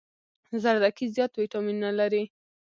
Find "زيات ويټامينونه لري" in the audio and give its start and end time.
1.15-2.23